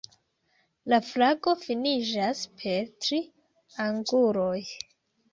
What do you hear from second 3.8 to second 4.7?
anguloj.